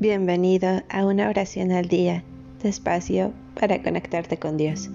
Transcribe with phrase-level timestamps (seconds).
[0.00, 2.24] Bienvenido a una oración al día,
[2.62, 4.88] despacio para conectarte con Dios.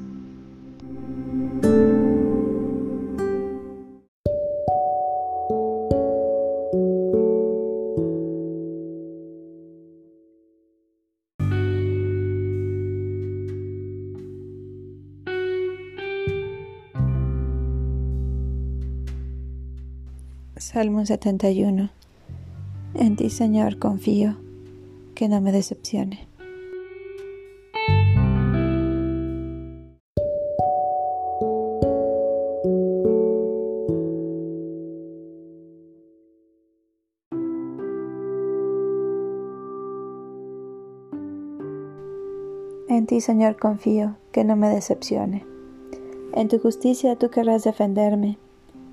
[20.57, 21.91] Salmo 71
[22.95, 24.43] En ti, Señor, confío
[25.15, 26.27] que no me decepcione.
[42.87, 45.45] En ti, Señor, confío, que no me decepcione.
[46.33, 48.37] En tu justicia tú querrás defenderme.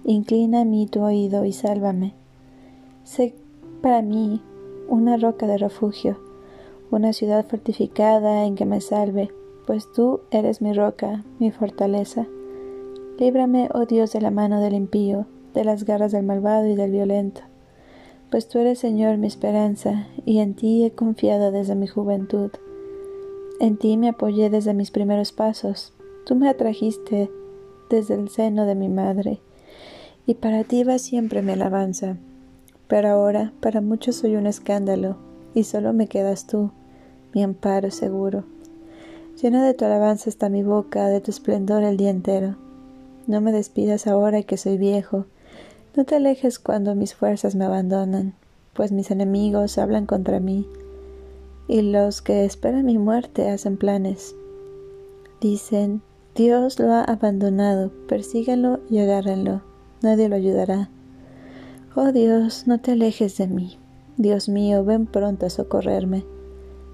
[0.05, 2.15] Inclina a mí tu oído y sálvame.
[3.05, 3.35] Sé
[3.81, 4.41] para mí
[4.93, 6.19] una roca de refugio,
[6.91, 9.33] una ciudad fortificada en que me salve,
[9.67, 12.27] pues tú eres mi roca, mi fortaleza.
[13.19, 16.91] Líbrame, oh Dios, de la mano del impío, de las garras del malvado y del
[16.91, 17.41] violento.
[18.31, 22.51] Pues tú eres, Señor, mi esperanza, y en ti he confiado desde mi juventud.
[23.61, 25.95] En ti me apoyé desde mis primeros pasos.
[26.27, 27.31] Tú me atrajiste
[27.89, 29.41] desde el seno de mi madre,
[30.27, 32.19] y para ti va siempre mi alabanza.
[32.93, 35.17] Pero ahora para muchos soy un escándalo,
[35.55, 36.73] y solo me quedas tú,
[37.33, 38.45] mi amparo seguro.
[39.41, 42.57] Llena de tu alabanza está mi boca, de tu esplendor el día entero.
[43.27, 45.25] No me despidas ahora que soy viejo,
[45.97, 48.35] no te alejes cuando mis fuerzas me abandonan,
[48.75, 50.69] pues mis enemigos hablan contra mí,
[51.69, 54.35] y los que esperan mi muerte hacen planes.
[55.41, 56.03] Dicen,
[56.35, 59.63] Dios lo ha abandonado, persíganlo y agárrenlo,
[60.03, 60.91] nadie lo ayudará.
[61.95, 63.77] Oh Dios, no te alejes de mí.
[64.17, 66.25] Dios mío, ven pronto a socorrerme.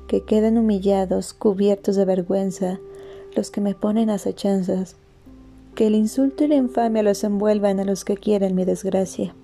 [0.09, 2.81] Que queden humillados, cubiertos de vergüenza,
[3.37, 4.97] los que me ponen acechanzas.
[5.77, 9.37] Que el insulto y la infamia los envuelvan a los que quieren mi desgracia.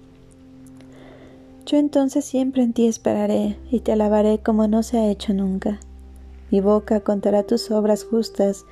[1.66, 5.78] Yo entonces siempre en ti esperaré y te alabaré como no se ha hecho nunca.
[6.50, 8.64] Mi boca contará tus obras justas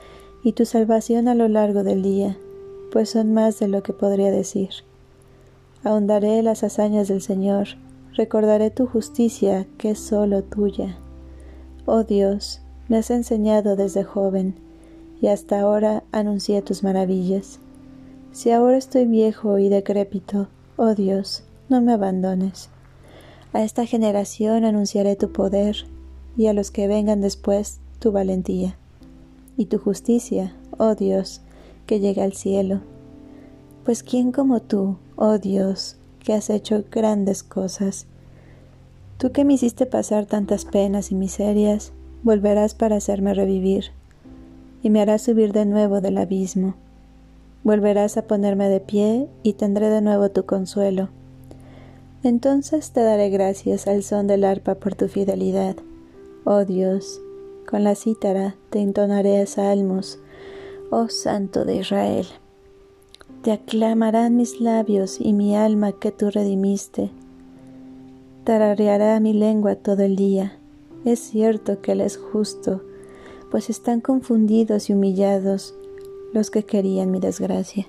[0.43, 2.37] y tu salvación a lo largo del día,
[2.91, 4.71] pues son más de lo que podría decir.
[5.85, 7.69] Ahondaré las hazañas del Señor,
[8.15, 10.97] recordaré tu justicia que es solo tuya.
[11.87, 14.55] Oh Dios, me has enseñado desde joven,
[15.21, 17.59] y hasta ahora anuncié tus maravillas.
[18.31, 22.71] Si ahora estoy viejo y decrépito, oh Dios, no me abandones.
[23.53, 25.77] A esta generación anunciaré tu poder,
[26.37, 28.77] y a los que vengan después tu valentía,
[29.57, 31.43] y tu justicia, oh Dios,
[31.87, 32.92] que llega al cielo.
[33.85, 38.07] Pues quién como tú, oh Dios, que has hecho grandes cosas.
[39.19, 43.87] Tú que me hiciste pasar tantas penas y miserias, volverás para hacerme revivir,
[44.83, 46.77] y me harás subir de nuevo del abismo.
[47.65, 51.09] Volverás a ponerme de pie y tendré de nuevo tu consuelo.
[52.23, 55.75] Entonces te daré gracias al son del arpa por tu fidelidad.
[56.45, 57.21] Oh Dios,
[57.69, 60.21] con la cítara te entonaré salmos,
[60.91, 62.27] oh Santo de Israel.
[63.43, 67.11] Te aclamarán mis labios y mi alma que tú redimiste.
[68.45, 70.57] Tarareará mi lengua todo el día.
[71.05, 72.83] Es cierto que Él es justo,
[73.51, 75.75] pues están confundidos y humillados
[76.33, 77.89] los que querían mi desgracia.